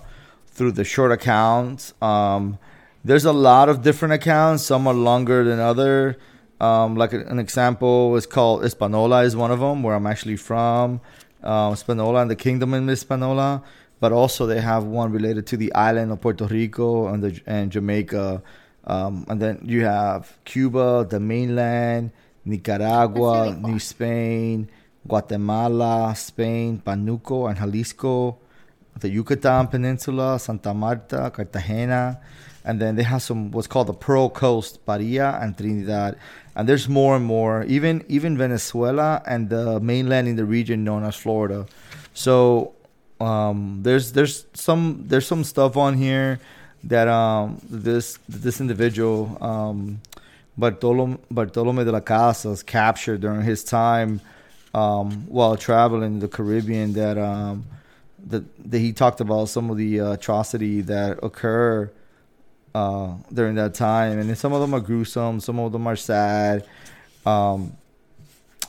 through 0.48 0.72
the 0.72 0.82
short 0.84 1.12
accounts. 1.12 1.94
Um, 2.02 2.58
there's 3.04 3.24
a 3.24 3.32
lot 3.32 3.68
of 3.68 3.82
different 3.82 4.14
accounts. 4.14 4.64
Some 4.64 4.88
are 4.88 4.94
longer 4.94 5.44
than 5.44 5.60
other. 5.60 6.18
Um, 6.60 6.96
like 6.96 7.12
an 7.12 7.38
example 7.38 8.16
is 8.16 8.26
called 8.26 8.64
Espanola 8.64 9.22
is 9.22 9.36
one 9.36 9.52
of 9.52 9.60
them, 9.60 9.84
where 9.84 9.94
I'm 9.94 10.08
actually 10.08 10.34
from. 10.36 11.00
Um, 11.44 11.72
Espanola 11.74 12.20
and 12.22 12.28
the 12.28 12.34
Kingdom 12.34 12.74
in 12.74 12.88
Espanola, 12.90 13.62
but 14.00 14.12
also 14.12 14.46
they 14.46 14.60
have 14.60 14.84
one 14.84 15.12
related 15.12 15.46
to 15.48 15.56
the 15.56 15.72
island 15.74 16.12
of 16.12 16.20
Puerto 16.20 16.46
Rico 16.46 17.08
and 17.08 17.22
the 17.22 17.40
and 17.46 17.70
Jamaica. 17.72 18.42
Um, 18.84 19.26
and 19.28 19.40
then 19.40 19.60
you 19.64 19.84
have 19.84 20.38
Cuba, 20.44 21.06
the 21.08 21.20
mainland, 21.20 22.10
Nicaragua, 22.44 23.42
really 23.42 23.60
cool. 23.60 23.70
New 23.70 23.78
Spain, 23.78 24.70
Guatemala, 25.06 26.14
Spain, 26.16 26.80
Panuco, 26.84 27.48
and 27.48 27.58
Jalisco, 27.58 28.38
the 28.98 29.10
Yucatan 29.10 29.66
Peninsula, 29.66 30.38
Santa 30.38 30.72
Marta, 30.72 31.30
Cartagena, 31.34 32.18
and 32.64 32.80
then 32.80 32.96
they 32.96 33.02
have 33.02 33.22
some 33.22 33.50
what's 33.50 33.66
called 33.66 33.88
the 33.88 33.94
Pearl 33.94 34.30
Coast, 34.30 34.84
Paria 34.86 35.38
and 35.42 35.56
Trinidad, 35.56 36.16
and 36.54 36.68
there's 36.68 36.88
more 36.88 37.16
and 37.16 37.24
more. 37.24 37.64
Even 37.64 38.04
even 38.08 38.38
Venezuela 38.38 39.22
and 39.26 39.50
the 39.50 39.80
mainland 39.80 40.28
in 40.28 40.36
the 40.36 40.44
region 40.44 40.84
known 40.84 41.04
as 41.04 41.16
Florida. 41.16 41.66
So 42.14 42.74
um, 43.20 43.80
there's 43.82 44.12
there's 44.12 44.46
some 44.54 45.04
there's 45.06 45.26
some 45.26 45.44
stuff 45.44 45.76
on 45.76 45.94
here 45.94 46.40
that 46.84 47.08
um, 47.08 47.60
this 47.68 48.18
this 48.28 48.60
individual 48.60 49.36
um, 49.40 50.00
Bartolome 50.56 51.18
Bartolome 51.30 51.84
de 51.84 51.92
la 51.92 52.00
Casas 52.00 52.62
captured 52.62 53.20
during 53.20 53.42
his 53.42 53.64
time 53.64 54.20
um, 54.74 55.26
while 55.28 55.56
traveling 55.56 56.20
the 56.20 56.28
Caribbean. 56.28 56.92
That 56.92 57.18
um, 57.18 57.66
that, 58.26 58.70
that 58.70 58.78
he 58.78 58.92
talked 58.92 59.20
about 59.20 59.48
some 59.48 59.70
of 59.70 59.76
the 59.76 60.00
uh, 60.00 60.12
atrocity 60.12 60.80
that 60.82 61.20
occur 61.22 61.90
uh, 62.74 63.14
during 63.32 63.54
that 63.56 63.74
time, 63.74 64.18
and 64.18 64.36
some 64.36 64.52
of 64.52 64.60
them 64.60 64.74
are 64.74 64.80
gruesome, 64.80 65.40
some 65.40 65.58
of 65.58 65.72
them 65.72 65.86
are 65.86 65.96
sad. 65.96 66.66
Um, 67.24 67.76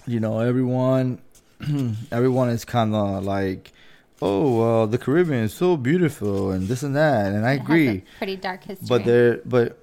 you 0.07 0.19
know, 0.19 0.39
everyone 0.39 1.19
everyone 2.11 2.49
is 2.49 2.65
kind 2.65 2.95
of 2.95 3.23
like, 3.23 3.73
oh, 4.21 4.85
the 4.85 4.97
Caribbean 4.97 5.43
is 5.43 5.53
so 5.53 5.77
beautiful 5.77 6.51
and 6.51 6.67
this 6.67 6.83
and 6.83 6.95
that, 6.95 7.31
and 7.33 7.45
I 7.45 7.53
It 7.53 7.61
agree. 7.61 8.03
pretty 8.17 8.35
dark 8.35 8.63
history. 8.63 8.87
But 8.87 9.05
there, 9.05 9.41
but 9.45 9.79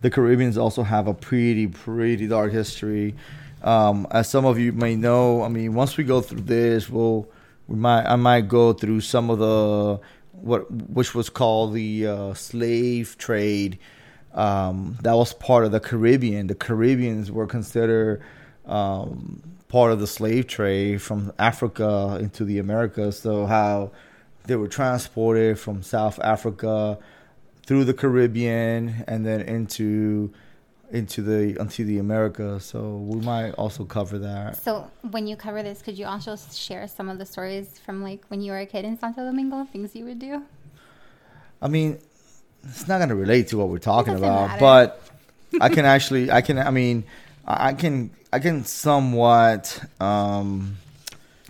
the 0.00 0.10
Caribbeans 0.10 0.58
also 0.58 0.82
have 0.82 1.06
a 1.06 1.14
pretty, 1.14 1.66
pretty 1.66 2.26
dark 2.26 2.52
history. 2.52 3.14
Um, 3.62 4.06
as 4.10 4.28
some 4.28 4.44
of 4.44 4.58
you 4.58 4.72
may 4.72 4.94
know, 4.96 5.42
I 5.42 5.48
mean, 5.48 5.74
once 5.74 5.96
we 5.96 6.04
go 6.04 6.20
through 6.20 6.42
this, 6.42 6.88
we'll 6.88 7.28
we 7.68 7.76
might 7.76 8.04
I 8.06 8.16
might 8.16 8.48
go 8.48 8.72
through 8.72 9.00
some 9.00 9.30
of 9.30 9.38
the 9.38 10.00
what 10.32 10.70
which 10.70 11.14
was 11.14 11.28
called 11.30 11.72
the 11.74 12.06
uh, 12.06 12.34
slave 12.34 13.16
trade. 13.18 13.78
Um, 14.34 14.98
that 15.02 15.14
was 15.14 15.32
part 15.32 15.64
of 15.64 15.72
the 15.72 15.80
Caribbean. 15.80 16.46
The 16.46 16.54
Caribbeans 16.54 17.32
were 17.32 17.46
considered 17.46 18.22
um, 18.66 19.42
part 19.68 19.92
of 19.92 20.00
the 20.00 20.06
slave 20.06 20.46
trade 20.46 21.02
from 21.02 21.32
Africa 21.38 22.18
into 22.20 22.44
the 22.44 22.58
Americas. 22.58 23.18
So 23.18 23.46
how 23.46 23.90
they 24.44 24.56
were 24.56 24.68
transported 24.68 25.58
from 25.58 25.82
South 25.82 26.20
Africa 26.20 26.98
through 27.64 27.84
the 27.84 27.94
Caribbean 27.94 29.04
and 29.08 29.26
then 29.26 29.40
into 29.40 30.32
into 30.90 31.20
the 31.20 31.60
into 31.60 31.84
the 31.84 31.98
Americas. 31.98 32.64
So 32.64 32.96
we 32.96 33.20
might 33.20 33.50
also 33.52 33.84
cover 33.84 34.18
that. 34.18 34.62
So 34.62 34.90
when 35.10 35.26
you 35.26 35.36
cover 35.36 35.62
this, 35.62 35.82
could 35.82 35.98
you 35.98 36.06
also 36.06 36.36
share 36.52 36.86
some 36.86 37.08
of 37.08 37.18
the 37.18 37.26
stories 37.26 37.78
from 37.84 38.02
like 38.02 38.24
when 38.28 38.40
you 38.40 38.52
were 38.52 38.58
a 38.60 38.66
kid 38.66 38.84
in 38.84 38.98
Santo 38.98 39.24
Domingo, 39.24 39.64
things 39.64 39.96
you 39.96 40.04
would 40.04 40.20
do? 40.20 40.44
I 41.60 41.68
mean, 41.68 41.98
it's 42.62 42.86
not 42.86 42.98
going 42.98 43.08
to 43.08 43.14
relate 43.14 43.48
to 43.48 43.58
what 43.58 43.68
we're 43.68 43.78
talking 43.78 44.14
about, 44.14 44.48
matter. 44.48 44.60
but 44.60 45.02
I 45.60 45.68
can 45.68 45.84
actually, 45.84 46.30
I 46.30 46.40
can, 46.40 46.58
I 46.58 46.70
mean, 46.70 47.04
I 47.46 47.72
can, 47.74 48.10
I 48.32 48.38
can 48.38 48.64
somewhat, 48.64 49.80
um, 50.00 50.76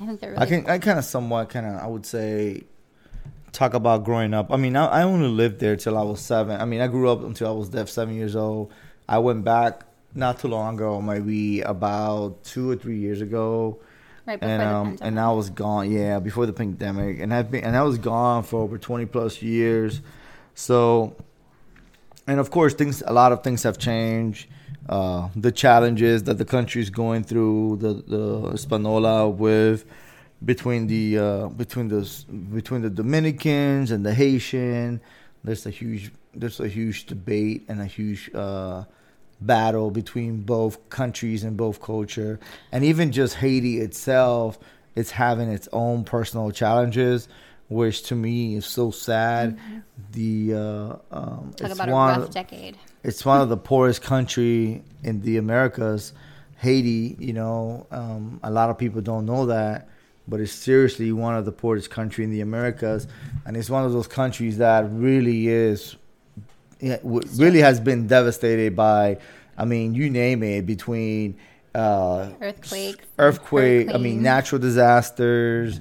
I 0.01 0.07
think 0.07 0.21
they're 0.21 0.31
really 0.33 0.43
I 0.43 0.47
can, 0.47 0.67
I 0.69 0.79
kind 0.79 0.99
of 0.99 1.05
somewhat, 1.05 1.49
kind 1.49 1.67
of, 1.67 1.77
I 1.83 1.87
would 1.87 2.05
say, 2.05 2.65
talk 3.53 3.73
about 3.75 4.05
growing 4.05 4.35
up. 4.35 4.53
I 4.53 4.57
mean, 4.57 4.77
I, 4.77 4.87
I 4.87 5.03
only 5.05 5.29
lived 5.29 5.59
there 5.61 5.77
till 5.77 5.97
I 5.97 6.03
was 6.03 6.21
seven. 6.21 6.61
I 6.61 6.65
mean, 6.67 6.81
I 6.83 6.87
grew 6.89 7.09
up 7.09 7.23
until 7.25 7.49
I 7.49 7.53
was 7.53 7.71
deaf, 7.71 7.89
seven 7.89 8.15
years 8.15 8.37
old. 8.37 8.73
I 9.09 9.19
went 9.19 9.45
back 9.45 9.83
not 10.15 10.39
too 10.41 10.49
long 10.49 10.75
ago, 10.75 11.01
maybe 11.01 11.61
about 11.63 12.45
two 12.45 12.71
or 12.71 12.77
three 12.77 12.99
years 12.99 13.21
ago. 13.21 13.79
right 14.27 14.39
before 14.41 14.51
and 14.53 14.61
the 14.63 14.67
um 14.67 14.87
pandemic. 14.87 15.01
and 15.07 15.21
I 15.21 15.31
was 15.33 15.51
gone 15.51 15.91
yeah 15.91 16.19
before 16.19 16.47
the 16.47 16.53
pandemic 16.53 17.21
and 17.21 17.33
I've 17.33 17.51
been 17.51 17.65
and 17.65 17.77
I 17.77 17.83
was 17.83 17.99
gone 17.99 18.43
for 18.43 18.61
over 18.61 18.77
20 18.79 19.07
plus 19.07 19.41
years 19.43 20.01
so 20.55 21.15
and 22.27 22.41
of 22.41 22.51
course 22.51 22.75
things 22.75 23.03
a 23.07 23.13
lot 23.13 23.33
of 23.33 23.43
things 23.43 23.63
have 23.63 23.79
changed. 23.79 24.49
Uh 24.89 25.29
the 25.35 25.53
challenges 25.53 26.25
that 26.25 26.39
the 26.39 26.45
country 26.45 26.81
is 26.83 26.91
going 26.91 27.25
through 27.25 27.77
the 27.77 27.93
the 28.07 28.53
Espanola 28.55 29.29
with 29.29 29.85
between 30.45 30.87
the 30.87 31.19
uh 31.19 31.47
between 31.49 31.89
the 31.89 32.03
between 32.53 32.83
the 32.83 32.91
Dominicans 32.91 33.91
and 33.91 34.05
the 34.05 34.15
Haitian 34.15 35.01
there's 35.45 35.67
a 35.67 35.71
huge 35.71 36.13
there's 36.35 36.61
a 36.61 36.69
huge 36.69 37.07
debate 37.07 37.65
and 37.69 37.81
a 37.81 37.87
huge 37.87 38.31
uh 38.35 38.85
battle 39.41 39.91
between 39.91 40.41
both 40.43 40.89
countries 40.89 41.45
and 41.45 41.57
both 41.57 41.81
culture. 41.83 42.41
And 42.73 42.85
even 42.85 43.13
just 43.13 43.35
haiti 43.37 43.81
itself 43.81 44.59
it's 44.95 45.11
having 45.11 45.51
its 45.51 45.69
own 45.73 46.05
personal 46.05 46.51
challenges 46.51 47.29
which 47.69 48.03
to 48.05 48.15
me 48.15 48.55
is 48.57 48.65
so 48.67 48.91
sad 48.91 49.59
the 50.13 50.55
uh 50.55 50.59
um 51.11 51.53
Talk 51.57 51.69
it's 51.71 51.75
about 51.75 51.89
a 51.89 51.93
one 51.93 52.21
rough 52.21 52.31
decade. 52.31 52.77
it's 53.03 53.25
one 53.25 53.41
of 53.41 53.49
the 53.49 53.57
poorest 53.57 54.03
country 54.03 54.83
in 55.03 55.21
the 55.23 55.37
Americas. 55.39 56.13
Haiti, 56.59 57.17
you 57.19 57.35
know, 57.35 57.87
um, 57.91 58.41
a 58.43 58.51
lot 58.51 58.71
of 58.71 58.79
people 58.79 59.03
don't 59.03 59.27
know 59.27 59.45
that, 59.47 59.89
but 60.27 60.41
it's 60.41 60.53
seriously 60.53 61.13
one 61.13 61.37
of 61.37 61.45
the 61.45 61.53
poorest 61.53 61.91
country 61.91 62.25
in 62.25 62.31
the 62.31 62.41
Americas, 62.41 63.07
and 63.45 63.57
it's 63.59 63.69
one 63.69 63.85
of 63.85 63.93
those 63.93 64.07
countries 64.07 64.57
that 64.57 64.91
really 64.91 65.49
is, 65.49 65.97
really 66.81 67.59
has 67.59 67.79
been 67.79 68.07
devastated 68.07 68.75
by, 68.75 69.19
I 69.59 69.67
mean, 69.67 69.93
you 69.95 70.09
name 70.09 70.43
it, 70.43 70.65
between 70.65 71.37
uh, 71.75 72.31
Earthquakes, 72.41 73.05
earthquake, 73.19 73.95
I 73.95 73.99
mean, 73.99 74.23
natural 74.23 74.59
disasters, 74.61 75.79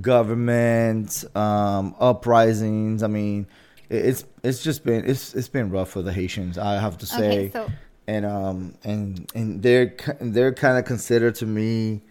government, 0.00 1.24
um, 1.36 1.94
uprisings. 2.00 3.02
I 3.02 3.06
mean, 3.08 3.46
it's 3.88 4.24
it's 4.42 4.62
just 4.62 4.84
been 4.84 5.08
it's 5.08 5.34
it's 5.34 5.48
been 5.48 5.70
rough 5.70 5.90
for 5.90 6.02
the 6.02 6.12
Haitians. 6.12 6.58
I 6.58 6.74
have 6.80 6.98
to 6.98 7.06
say, 7.06 7.46
Okay, 7.46 7.50
so 7.50 7.68
and 8.08 8.26
um 8.26 8.74
and 8.84 9.30
and 9.34 9.62
they're 9.62 9.94
they're 10.20 10.52
kind 10.54 10.78
of 10.78 10.84
considered 10.84 11.34
to 11.36 11.46
me, 11.46 12.02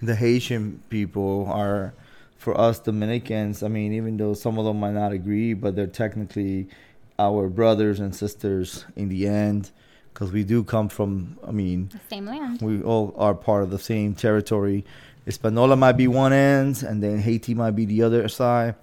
the 0.00 0.14
Haitian 0.16 0.82
people 0.88 1.46
are, 1.48 1.94
for 2.36 2.58
us 2.60 2.80
Dominicans. 2.80 3.62
I 3.62 3.68
mean, 3.68 3.92
even 3.92 4.16
though 4.16 4.34
some 4.34 4.58
of 4.58 4.64
them 4.64 4.80
might 4.80 4.94
not 4.94 5.12
agree, 5.12 5.54
but 5.54 5.76
they're 5.76 5.86
technically 5.86 6.68
our 7.18 7.48
brothers 7.48 8.00
and 8.00 8.14
sisters 8.14 8.84
in 8.96 9.08
the 9.08 9.28
end, 9.28 9.70
because 10.12 10.32
we 10.32 10.42
do 10.42 10.64
come 10.64 10.88
from. 10.88 11.38
I 11.46 11.52
mean, 11.52 11.90
the 11.92 12.00
same 12.10 12.26
land. 12.26 12.60
we 12.62 12.82
all 12.82 13.14
are 13.16 13.34
part 13.34 13.62
of 13.62 13.70
the 13.70 13.78
same 13.78 14.14
territory. 14.14 14.84
Hispaniola 15.24 15.76
might 15.76 15.92
be 15.92 16.08
one 16.08 16.32
end, 16.32 16.82
and 16.82 17.02
then 17.02 17.18
Haiti 17.18 17.54
might 17.54 17.72
be 17.72 17.84
the 17.84 18.02
other 18.02 18.28
side. 18.28 18.74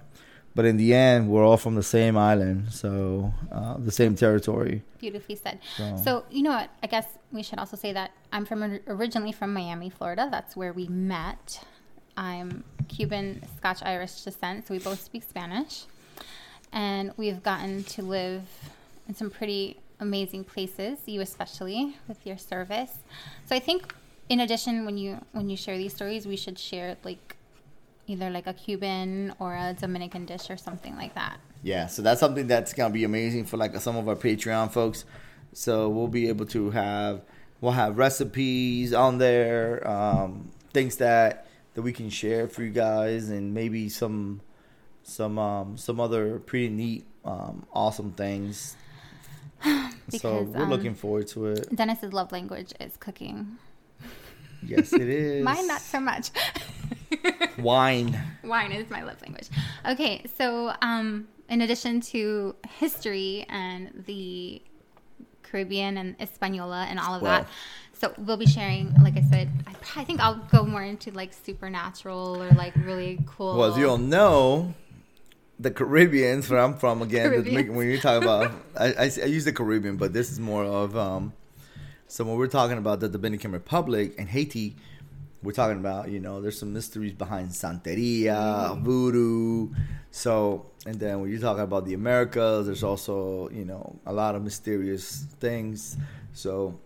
But 0.54 0.64
in 0.64 0.76
the 0.78 0.94
end, 0.94 1.28
we're 1.28 1.44
all 1.44 1.56
from 1.56 1.76
the 1.76 1.82
same 1.82 2.16
island, 2.16 2.72
so 2.72 3.32
uh, 3.52 3.76
the 3.78 3.92
same 3.92 4.16
territory. 4.16 4.82
Beautifully 4.98 5.36
said. 5.36 5.60
So, 5.76 5.96
So 6.04 6.24
you 6.30 6.42
know 6.42 6.50
what? 6.50 6.70
I 6.82 6.88
guess 6.88 7.06
we 7.30 7.42
should 7.42 7.58
also 7.58 7.76
say 7.76 7.92
that 7.92 8.10
I'm 8.32 8.44
from 8.44 8.80
originally 8.88 9.30
from 9.32 9.54
Miami, 9.54 9.90
Florida. 9.90 10.28
That's 10.30 10.56
where 10.56 10.72
we 10.72 10.88
met. 10.88 11.64
I'm 12.16 12.64
Cuban, 12.88 13.42
Scotch 13.56 13.80
Irish 13.84 14.22
descent, 14.22 14.66
so 14.66 14.74
we 14.74 14.80
both 14.80 15.00
speak 15.00 15.22
Spanish, 15.22 15.84
and 16.72 17.12
we've 17.16 17.42
gotten 17.42 17.84
to 17.84 18.02
live 18.02 18.42
in 19.08 19.14
some 19.14 19.30
pretty 19.30 19.76
amazing 20.00 20.42
places. 20.44 20.98
You 21.06 21.20
especially 21.20 21.96
with 22.08 22.26
your 22.26 22.36
service. 22.38 22.98
So 23.46 23.54
I 23.54 23.60
think, 23.60 23.94
in 24.30 24.40
addition, 24.40 24.86
when 24.86 24.96
you 24.96 25.18
when 25.32 25.50
you 25.50 25.56
share 25.56 25.76
these 25.76 25.92
stories, 25.92 26.26
we 26.26 26.36
should 26.36 26.58
share 26.58 26.96
like 27.04 27.36
either 28.06 28.30
like 28.30 28.46
a 28.46 28.54
Cuban 28.54 29.34
or 29.40 29.54
a 29.54 29.74
Dominican 29.78 30.24
dish 30.24 30.48
or 30.48 30.56
something 30.56 30.96
like 30.96 31.14
that. 31.16 31.38
Yeah, 31.62 31.88
so 31.88 32.00
that's 32.00 32.20
something 32.20 32.46
that's 32.46 32.72
gonna 32.72 32.94
be 32.94 33.04
amazing 33.04 33.44
for 33.44 33.56
like 33.56 33.76
some 33.76 33.96
of 33.96 34.08
our 34.08 34.14
Patreon 34.14 34.70
folks. 34.70 35.04
So 35.52 35.88
we'll 35.88 36.08
be 36.08 36.28
able 36.28 36.46
to 36.46 36.70
have 36.70 37.22
we'll 37.60 37.72
have 37.72 37.98
recipes 37.98 38.94
on 38.94 39.18
there, 39.18 39.86
um, 39.86 40.50
things 40.72 40.96
that 40.98 41.46
that 41.74 41.82
we 41.82 41.92
can 41.92 42.08
share 42.08 42.46
for 42.46 42.62
you 42.62 42.70
guys, 42.70 43.30
and 43.30 43.52
maybe 43.52 43.88
some 43.88 44.42
some 45.02 45.40
um, 45.40 45.76
some 45.76 45.98
other 45.98 46.38
pretty 46.38 46.68
neat, 46.68 47.04
um, 47.24 47.66
awesome 47.72 48.12
things. 48.12 48.76
so 50.08 50.42
we're 50.42 50.62
um, 50.62 50.70
looking 50.70 50.94
forward 50.94 51.26
to 51.28 51.46
it. 51.46 51.74
Dennis's 51.74 52.12
love 52.12 52.30
language 52.30 52.72
is 52.78 52.96
cooking. 52.96 53.58
Yes, 54.62 54.92
it 54.92 55.00
is. 55.08 55.44
Mine 55.44 55.66
not 55.66 55.80
so 55.80 56.00
much. 56.00 56.30
wine. 57.58 58.18
Wine 58.44 58.72
is 58.72 58.88
my 58.90 59.02
love 59.02 59.20
language. 59.22 59.48
Okay, 59.88 60.24
so 60.36 60.72
um, 60.82 61.28
in 61.48 61.62
addition 61.62 62.00
to 62.00 62.54
history 62.78 63.46
and 63.48 64.04
the 64.06 64.62
Caribbean 65.42 65.96
and 65.96 66.18
Española 66.18 66.86
and 66.86 66.98
all 66.98 67.14
of 67.14 67.22
that, 67.22 67.48
so 67.92 68.14
we'll 68.18 68.36
be 68.36 68.46
sharing. 68.46 68.94
Like 69.02 69.16
I 69.16 69.22
said, 69.22 69.50
I, 69.66 70.00
I 70.00 70.04
think 70.04 70.20
I'll 70.20 70.42
go 70.50 70.64
more 70.64 70.82
into 70.82 71.10
like 71.10 71.32
supernatural 71.32 72.42
or 72.42 72.50
like 72.50 72.74
really 72.76 73.18
cool. 73.26 73.58
Well, 73.58 73.72
as 73.72 73.78
you 73.78 73.88
all 73.88 73.98
know, 73.98 74.74
the 75.58 75.70
Caribbeans, 75.70 76.48
where 76.48 76.60
I'm 76.60 76.74
from, 76.78 77.02
again, 77.02 77.30
when 77.74 77.90
you 77.90 77.98
talk 77.98 78.22
about, 78.22 78.52
I, 78.78 78.86
I, 78.92 79.10
I 79.22 79.26
use 79.26 79.44
the 79.44 79.52
Caribbean, 79.52 79.96
but 79.96 80.14
this 80.14 80.30
is 80.30 80.40
more 80.40 80.64
of, 80.64 80.96
um, 80.96 81.34
so 82.10 82.24
when 82.24 82.36
we're 82.36 82.48
talking 82.48 82.76
about 82.76 82.98
the 82.98 83.08
Dominican 83.08 83.52
Republic 83.52 84.16
and 84.18 84.28
Haiti, 84.28 84.74
we're 85.44 85.52
talking 85.52 85.78
about, 85.78 86.10
you 86.10 86.18
know, 86.18 86.40
there's 86.40 86.58
some 86.58 86.72
mysteries 86.72 87.12
behind 87.12 87.50
Santeria, 87.50 88.76
voodoo. 88.82 89.68
So, 90.10 90.66
and 90.84 90.98
then 90.98 91.20
when 91.20 91.30
you're 91.30 91.38
talking 91.38 91.62
about 91.62 91.86
the 91.86 91.94
Americas, 91.94 92.66
there's 92.66 92.82
also, 92.82 93.48
you 93.50 93.64
know, 93.64 94.00
a 94.06 94.12
lot 94.12 94.34
of 94.34 94.42
mysterious 94.42 95.24
things. 95.38 95.96
So, 96.32 96.80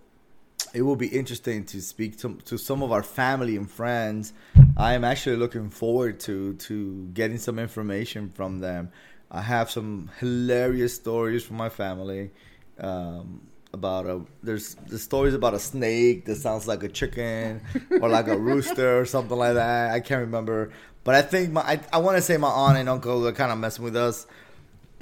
it 0.75 0.83
will 0.83 0.97
be 0.97 1.07
interesting 1.07 1.65
to 1.65 1.81
speak 1.81 2.19
to, 2.19 2.35
to 2.45 2.59
some 2.59 2.83
of 2.83 2.93
our 2.93 3.03
family 3.03 3.57
and 3.57 3.71
friends. 3.71 4.35
I 4.77 4.93
am 4.93 5.05
actually 5.05 5.37
looking 5.37 5.71
forward 5.71 6.21
to 6.21 6.53
to 6.55 7.09
getting 7.15 7.39
some 7.39 7.59
information 7.59 8.29
from 8.29 8.61
them. 8.61 8.91
I 9.31 9.41
have 9.41 9.71
some 9.71 10.11
hilarious 10.21 10.95
stories 10.95 11.45
from 11.45 11.57
my 11.57 11.71
family 11.71 12.31
um, 12.79 13.41
about 13.75 14.07
a 14.07 14.23
there's 14.43 14.75
the 14.89 14.99
stories 14.99 15.35
about 15.35 15.53
a 15.53 15.59
snake 15.59 16.25
that 16.25 16.37
sounds 16.37 16.67
like 16.67 16.83
a 16.83 16.89
chicken 16.89 17.61
or 18.01 18.09
like 18.09 18.29
a 18.29 18.37
rooster 18.39 18.99
or 18.99 19.05
something 19.05 19.37
like 19.37 19.55
that. 19.55 19.91
I 19.91 20.01
can't 20.01 20.21
remember, 20.21 20.71
but 21.03 21.15
I 21.15 21.23
think 21.23 21.53
my 21.53 21.61
I, 21.61 21.81
I 21.93 21.99
want 21.99 22.17
to 22.17 22.23
say 22.23 22.39
my 22.39 22.49
aunt 22.49 22.79
and 22.79 22.89
uncle 22.89 23.21
were 23.21 23.33
kind 23.33 23.53
of 23.53 23.59
messing 23.59 23.85
with 23.85 23.97
us 23.97 24.27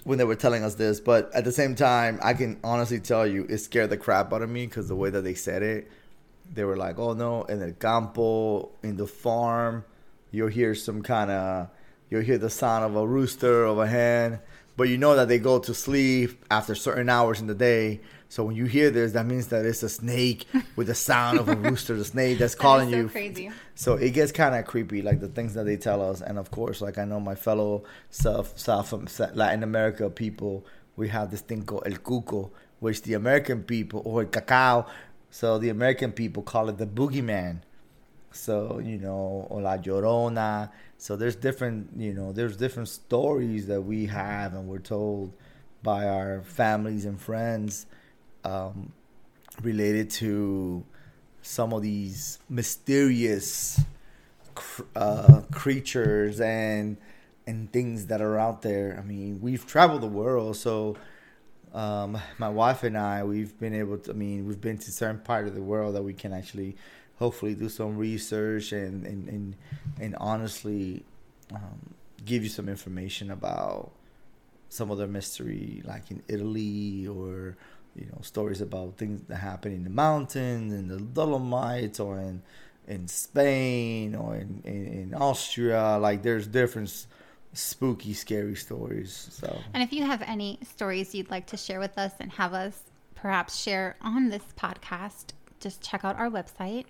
when 0.05 0.19
they 0.19 0.25
were 0.25 0.35
telling 0.35 0.65
us 0.65 0.75
this, 0.75 0.99
but 0.99 1.33
at 1.33 1.45
the 1.45 1.53
same 1.53 1.75
time, 1.75 2.19
I 2.23 2.35
can 2.35 2.59
honestly 2.65 2.99
tell 2.99 3.27
you 3.27 3.47
it 3.49 3.59
scared 3.59 3.91
the 3.91 3.97
crap 3.97 4.33
out 4.33 4.43
of 4.43 4.51
me 4.51 4.67
because 4.67 4.89
the 4.89 4.97
way 4.97 5.11
that 5.11 5.23
they 5.23 5.35
said 5.35 5.63
it, 5.63 5.91
they 6.53 6.65
were 6.65 6.77
like, 6.77 6.99
"Oh 6.99 7.13
no!" 7.13 7.45
In 7.45 7.61
the 7.61 7.73
campo, 7.73 8.71
in 8.83 8.97
the 8.97 9.07
farm, 9.07 9.85
you'll 10.33 10.49
hear 10.49 10.75
some 10.75 11.03
kind 11.03 11.31
of, 11.31 11.69
you'll 12.11 12.23
hear 12.23 12.39
the 12.39 12.51
sound 12.51 12.85
of 12.85 12.97
a 12.97 13.07
rooster 13.07 13.65
of 13.65 13.79
a 13.79 13.87
hen, 13.87 14.41
but 14.77 14.85
you 14.85 14.99
know 14.99 15.15
that 15.15 15.29
they 15.29 15.39
go 15.39 15.59
to 15.61 15.75
sleep 15.75 16.45
after 16.51 16.75
certain 16.75 17.09
hours 17.09 17.41
in 17.41 17.47
the 17.47 17.55
day. 17.55 18.01
So 18.33 18.45
when 18.45 18.57
you 18.57 18.65
hear 18.65 18.89
this, 18.89 19.13
that 19.13 19.27
means 19.27 19.49
that 19.49 19.67
it's 19.67 19.83
a 19.83 19.91
snake 19.91 20.47
with 20.75 20.87
the 20.87 20.95
sound 20.95 21.39
of 21.39 21.51
a 21.51 21.55
rooster, 21.69 21.95
the 21.95 22.05
snake 22.07 22.39
that's 22.39 22.55
calling 22.55 22.89
so 22.89 22.97
you. 22.97 23.09
crazy. 23.11 23.51
So 23.75 23.97
it 23.97 24.15
gets 24.15 24.33
kind 24.33 24.55
of 24.55 24.65
creepy, 24.65 25.03
like 25.03 25.21
the 25.21 25.29
things 25.29 25.53
that 25.53 25.65
they 25.65 25.77
tell 25.77 26.01
us, 26.01 26.23
and 26.23 26.39
of 26.39 26.51
course, 26.51 26.81
like 26.81 26.97
I 26.97 27.05
know 27.05 27.21
my 27.21 27.35
fellow 27.35 27.85
South 28.09 28.59
South 28.59 28.91
Latin 29.37 29.63
America 29.63 30.09
people, 30.09 30.65
we 30.97 31.09
have 31.09 31.31
this 31.31 31.43
thing 31.43 31.65
called 31.67 31.83
el 31.85 31.99
cuco, 31.99 32.49
which 32.81 33.03
the 33.03 33.13
American 33.13 33.65
people 33.65 34.01
or 34.07 34.23
el 34.23 34.29
cacao, 34.29 34.87
so 35.29 35.59
the 35.59 35.69
American 35.69 36.11
people 36.11 36.43
call 36.43 36.71
it 36.71 36.79
the 36.79 36.87
boogeyman. 36.87 37.59
So 38.31 38.81
you 38.83 38.97
know, 38.97 39.47
or 39.51 39.61
la 39.61 39.77
llorona. 39.77 40.71
So 40.97 41.17
there's 41.17 41.37
different, 41.37 41.91
you 41.99 42.15
know, 42.15 42.33
there's 42.33 42.57
different 42.57 42.89
stories 42.89 43.67
that 43.67 43.83
we 43.83 44.07
have 44.07 44.55
and 44.55 44.69
we're 44.69 44.79
told 44.79 45.35
by 45.83 46.07
our 46.09 46.41
families 46.41 47.05
and 47.05 47.21
friends 47.21 47.85
um, 48.45 48.93
related 49.63 50.11
to 50.11 50.85
some 51.43 51.73
of 51.73 51.83
these 51.83 52.39
mysterious 52.49 53.81
cr- 54.55 54.83
uh, 54.95 55.43
creatures 55.51 56.41
and 56.41 56.97
and 57.47 57.73
things 57.73 58.07
that 58.07 58.21
are 58.21 58.39
out 58.39 58.63
there. 58.63 58.97
I 58.99 59.07
mean, 59.07 59.41
we've 59.41 59.67
traveled 59.67 60.01
the 60.03 60.07
world, 60.07 60.57
so 60.57 60.97
um, 61.75 62.19
my 62.39 62.49
wife 62.49 62.85
and 62.85 62.97
I, 62.97 63.25
we've 63.25 63.59
been 63.59 63.75
able 63.75 63.99
to. 63.99 64.11
I 64.11 64.15
mean, 64.15 64.47
we've 64.47 64.61
been 64.61 64.79
to 64.79 64.93
certain 64.93 65.21
part 65.21 65.47
of 65.47 65.55
the 65.55 65.63
world 65.63 65.95
that 65.97 66.03
we 66.03 66.13
can 66.13 66.33
actually, 66.33 66.77
hopefully, 67.19 67.55
do 67.55 67.69
some 67.69 67.97
research 67.97 68.73
and 68.73 69.07
and 69.07 69.29
and, 69.29 69.57
and 70.01 70.17
honestly, 70.17 71.05
um, 71.53 71.95
give 72.25 72.43
you 72.43 72.49
some 72.49 72.69
information 72.69 73.31
about 73.31 73.91
some 74.69 74.91
other 74.91 75.07
mystery, 75.07 75.83
like 75.85 76.11
in 76.11 76.23
Italy 76.29 77.07
or 77.07 77.57
you 77.95 78.07
know 78.07 78.19
stories 78.23 78.61
about 78.61 78.97
things 78.97 79.23
that 79.29 79.37
happen 79.37 79.73
in 79.73 79.85
the 79.85 79.91
mountains 79.91 80.73
in 80.73 80.89
the 80.89 80.99
Dolomites 80.99 82.01
or 82.01 82.19
in 82.19 82.43
in 82.89 83.07
Spain 83.09 84.15
or 84.15 84.37
in, 84.37 84.61
in, 84.65 84.87
in 84.87 85.15
Austria. 85.15 85.99
Like 86.01 86.23
there's 86.23 86.47
different 86.47 87.07
spooky, 87.53 88.15
scary 88.15 88.57
stories. 88.57 89.29
So 89.31 89.57
And 89.75 89.83
if 89.83 89.93
you 89.93 90.05
have 90.05 90.23
any 90.23 90.59
stories 90.63 91.15
you'd 91.15 91.31
like 91.31 91.47
to 91.47 91.57
share 91.57 91.81
with 91.81 91.97
us 91.99 92.13
and 92.19 92.33
have 92.33 92.55
us 92.55 92.83
perhaps 93.15 93.61
share 93.61 93.97
on 94.01 94.31
this 94.31 94.43
podcast, 94.57 95.27
just 95.61 95.83
check 95.83 96.05
out 96.05 96.17
our 96.19 96.31
website, 96.31 96.87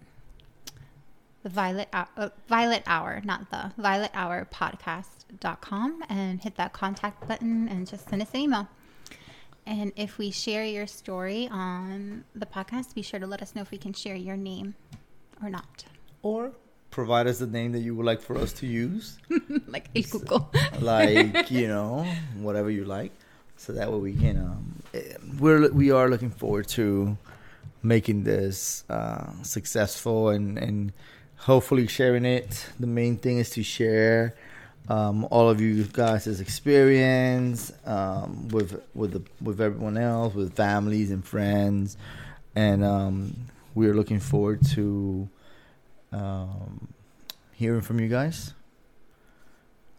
the 1.43 1.49
Violet 1.49 1.89
uh, 1.93 2.31
Violet 2.49 2.85
Hour, 2.87 3.21
not 3.25 3.51
the 3.51 3.73
Violet 3.77 4.13
Hour 4.15 4.49
Podcast.com, 4.51 6.05
and 6.09 6.41
hit 6.41 6.57
that 6.57 6.73
contact 6.73 7.27
button 7.29 7.69
and 7.69 7.87
just 7.87 8.09
send 8.09 8.23
us 8.23 8.31
an 8.33 8.41
email. 8.41 8.69
And 9.67 9.93
if 9.97 10.19
we 10.19 10.31
share 10.31 10.65
your 10.65 10.87
story 10.87 11.49
on 11.51 12.25
the 12.35 12.47
podcast, 12.47 12.95
be 12.95 13.03
sure 13.03 13.21
to 13.21 13.27
let 13.27 13.43
us 13.43 13.55
know 13.55 13.63
if 13.63 13.71
we 13.71 13.79
can 13.79 13.93
share 13.93 14.17
your 14.17 14.37
name 14.37 14.75
or 15.43 15.49
not. 15.51 15.85
or 16.23 16.53
provide 16.91 17.27
us 17.27 17.39
the 17.39 17.47
name 17.47 17.73
that 17.73 17.79
you 17.81 17.95
would 17.97 18.05
like 18.05 18.21
for 18.21 18.37
us 18.37 18.53
to 18.53 18.67
use, 18.67 19.19
like 19.67 19.89
El 19.97 20.03
Cuco. 20.13 20.47
like 20.83 21.51
you 21.51 21.67
know 21.69 22.05
whatever 22.39 22.71
you 22.71 22.85
like, 22.85 23.13
so 23.57 23.73
that 23.73 23.91
way 23.93 23.99
we 23.99 24.13
can. 24.15 24.37
Um, 24.39 24.83
we're 25.39 25.71
we 25.73 25.91
are 25.91 26.09
looking 26.11 26.31
forward 26.31 26.69
to 26.79 27.17
making 27.83 28.25
this 28.25 28.85
uh, 28.91 29.31
successful 29.43 30.29
and 30.29 30.59
and 30.59 30.93
hopefully 31.37 31.87
sharing 31.87 32.25
it. 32.25 32.67
The 32.79 32.87
main 32.87 33.17
thing 33.17 33.39
is 33.39 33.51
to 33.51 33.63
share 33.63 34.35
um, 34.89 35.27
all 35.31 35.49
of 35.49 35.61
you 35.61 35.85
guys' 35.85 36.41
experience 36.41 37.73
um, 37.87 38.49
with 38.49 38.83
with 38.95 39.13
the, 39.13 39.23
with 39.41 39.61
everyone 39.61 39.97
else, 39.97 40.35
with 40.35 40.55
families 40.55 41.11
and 41.11 41.25
friends, 41.25 41.97
and 42.57 42.85
um, 42.85 43.35
we're 43.75 43.95
looking 43.95 44.21
forward 44.21 44.65
to 44.75 45.29
um, 46.13 46.89
hearing 47.53 47.81
from 47.83 48.01
you 48.01 48.09
guys. 48.09 48.55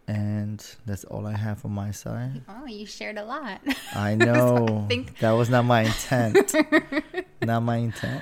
And 0.06 0.60
that's 0.86 1.06
all 1.06 1.26
I 1.26 1.38
have 1.38 1.63
on 1.63 1.72
my 1.72 1.91
side. 1.91 2.41
Oh, 2.50 2.65
you 2.65 2.86
shared 2.86 3.17
a 3.17 3.24
lot. 3.24 3.62
I 3.96 4.15
know 4.15 4.86
think- 4.89 5.17
that 5.19 5.32
was 5.32 5.50
not 5.50 5.63
my 5.63 5.82
intent. 5.84 6.54
not 7.41 7.62
my 7.63 7.78
intent. 7.78 8.22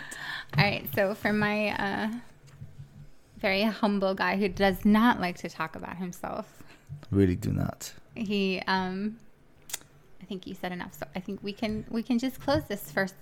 All 0.58 0.64
right, 0.64 0.88
so 0.96 1.16
for 1.16 1.34
my 1.34 1.70
uh, 1.72 2.10
very 3.42 3.64
humble 3.64 4.14
guy 4.14 4.38
who 4.38 4.48
does 4.48 4.86
not 4.86 5.20
like 5.20 5.38
to 5.40 5.50
talk 5.50 5.76
about 5.76 5.98
himself, 5.98 6.62
Really 7.10 7.36
do 7.36 7.52
not. 7.52 7.94
he, 8.16 8.62
um, 8.68 9.18
I 10.22 10.26
think 10.26 10.46
you 10.48 10.54
said 10.54 10.72
enough. 10.72 10.94
So 10.94 11.06
I 11.16 11.20
think 11.20 11.40
we 11.42 11.52
can 11.54 11.86
we 11.90 12.04
can 12.04 12.20
just 12.20 12.40
close 12.40 12.64
this 12.66 12.92
first 12.92 13.16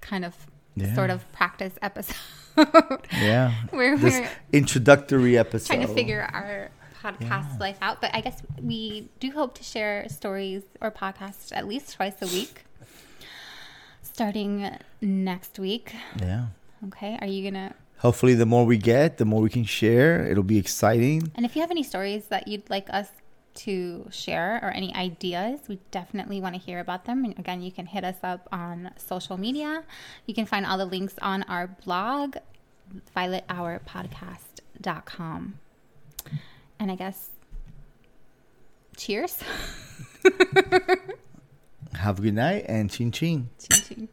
kind 0.00 0.24
of 0.24 0.34
Yeah. 0.76 0.94
sort 0.94 1.10
of 1.10 1.20
practice 1.32 1.74
episode 1.82 2.16
Yeah. 3.12 3.52
where 3.70 3.96
This 3.96 4.20
we're 4.20 4.30
introductory 4.52 5.36
episode. 5.38 5.74
trying 5.74 5.86
to 5.86 5.92
figure 5.94 6.28
our 6.32 6.70
podcast 7.02 7.50
Yeah. 7.52 7.56
life 7.60 7.78
out. 7.80 8.00
But 8.00 8.10
I 8.14 8.20
guess 8.20 8.42
we 8.60 9.08
do 9.20 9.30
hope 9.32 9.54
to 9.56 9.62
share 9.64 10.08
stories 10.08 10.62
or 10.80 10.90
podcasts 10.90 11.50
at 11.56 11.66
least 11.66 11.94
twice 11.94 12.20
a 12.22 12.26
week, 12.26 12.64
starting 14.02 14.70
next 15.00 15.58
week. 15.58 15.94
Yeah. 16.20 16.46
Okay, 16.88 17.16
are 17.20 17.26
you 17.26 17.48
gonna 17.50 17.74
Hopefully, 18.02 18.34
the 18.34 18.46
more 18.46 18.66
we 18.66 18.76
get, 18.78 19.18
the 19.18 19.24
more 19.24 19.40
we 19.40 19.48
can 19.48 19.62
share. 19.62 20.26
It'll 20.26 20.42
be 20.42 20.58
exciting. 20.58 21.30
And 21.36 21.46
if 21.46 21.54
you 21.54 21.60
have 21.60 21.70
any 21.70 21.84
stories 21.84 22.26
that 22.26 22.48
you'd 22.48 22.68
like 22.68 22.90
us 22.90 23.06
to 23.54 24.08
share 24.10 24.58
or 24.60 24.70
any 24.70 24.92
ideas, 24.92 25.60
we 25.68 25.78
definitely 25.92 26.40
want 26.40 26.56
to 26.56 26.60
hear 26.60 26.80
about 26.80 27.04
them. 27.04 27.24
And 27.24 27.38
again, 27.38 27.62
you 27.62 27.70
can 27.70 27.86
hit 27.86 28.02
us 28.02 28.16
up 28.24 28.48
on 28.50 28.90
social 28.96 29.36
media. 29.36 29.84
You 30.26 30.34
can 30.34 30.46
find 30.46 30.66
all 30.66 30.78
the 30.78 30.84
links 30.84 31.14
on 31.22 31.44
our 31.44 31.68
blog, 31.68 32.38
violethourpodcast.com. 33.16 35.58
and 36.80 36.90
I 36.90 36.96
guess 36.96 37.28
cheers. 38.96 39.38
Have 41.94 42.18
a 42.18 42.22
good 42.22 42.34
night 42.34 42.64
and 42.66 42.90
chin 42.90 43.12
chin. 43.12 43.48
Chin 43.60 44.08